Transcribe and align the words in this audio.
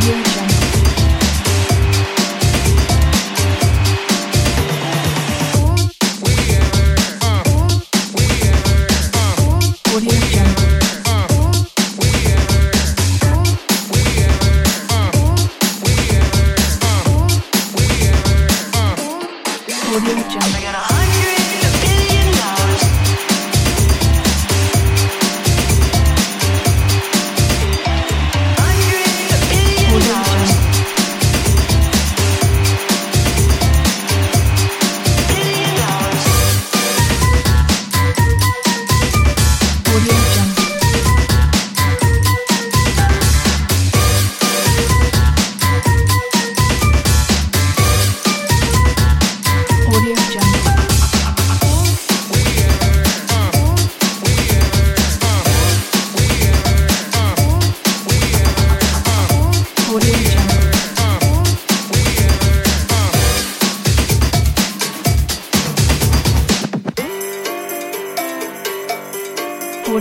Audio 0.00 0.14
Jungle. 0.30 0.50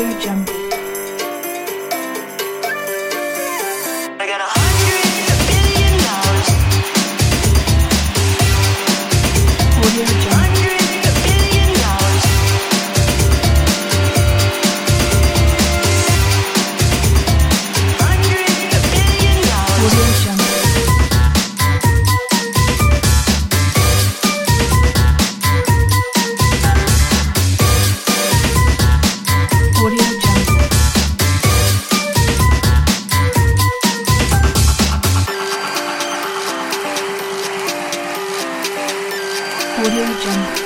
Audio 0.00 0.18
Jungle. 0.18 0.60
virgin. 40.12 40.59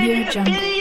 Audio 0.00 0.24
Jungle. 0.30 0.79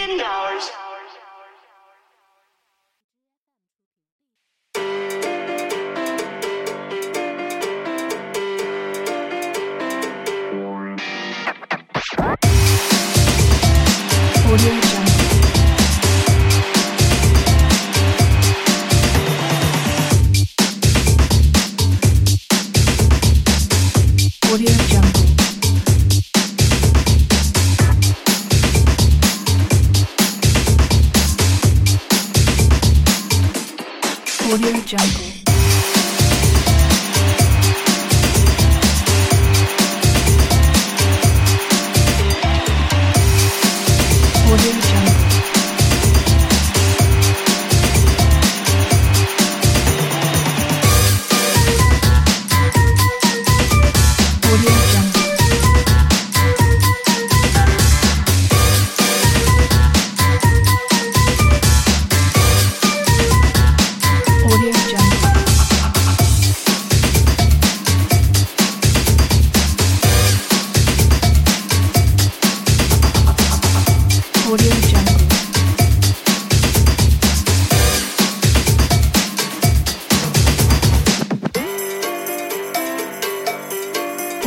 jungle. 34.89 35.28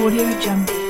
Audio 0.03 0.27
Jungle. 0.41 0.82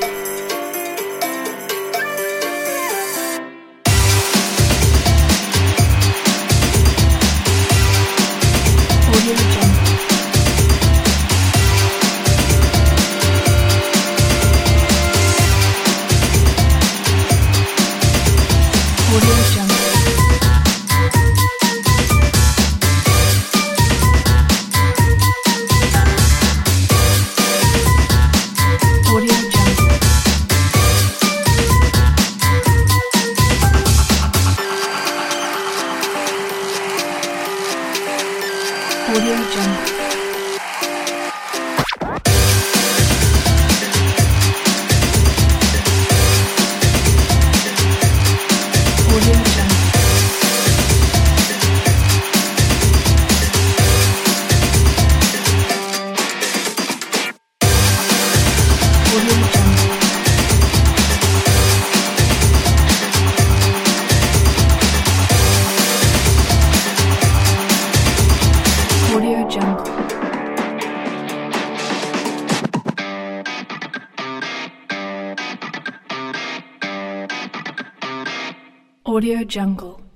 Audio 79.12 79.44
Jungle. 79.44 80.11